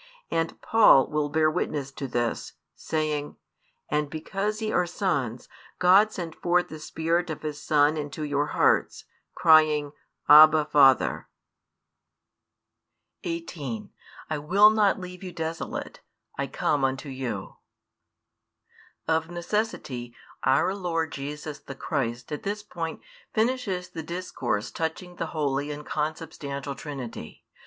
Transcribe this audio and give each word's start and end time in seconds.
And 0.31 0.59
Paul 0.63 1.05
will 1.11 1.29
bear 1.29 1.51
witness 1.51 1.91
to 1.91 2.07
this, 2.07 2.53
saying: 2.73 3.35
And 3.87 4.09
because 4.09 4.59
ye 4.59 4.71
are 4.71 4.87
sons, 4.87 5.47
God 5.77 6.11
sent 6.11 6.33
forth 6.33 6.69
the 6.69 6.79
Spirit 6.79 7.29
of 7.29 7.43
His 7.43 7.61
Son 7.61 7.97
into 7.97 8.23
your 8.23 8.47
hearts, 8.47 9.05
crying, 9.35 9.91
Abba, 10.27 10.65
Father. 10.65 11.27
|305 13.23 13.29
18 13.31 13.89
I 14.31 14.39
will 14.39 14.71
not 14.71 14.99
leave 14.99 15.21
you 15.23 15.31
desolate: 15.31 15.99
I 16.35 16.47
come 16.47 16.83
unto 16.83 17.09
you. 17.09 17.57
Of 19.07 19.29
necessity 19.29 20.15
our 20.41 20.73
Lord 20.73 21.11
Jesus 21.11 21.59
the 21.59 21.75
Christ 21.75 22.31
at 22.31 22.41
this 22.41 22.63
point 22.63 23.01
finishes 23.35 23.89
the 23.89 24.01
discourse 24.01 24.71
touching 24.71 25.17
the 25.17 25.27
Holy 25.27 25.69
and 25.69 25.85
Consubstantial 25.85 26.73
Trinity. 26.73 27.45